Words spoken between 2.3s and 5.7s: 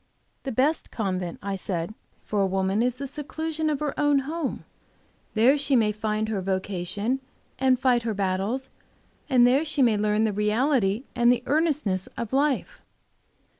a woman is the seclusion of her own home. There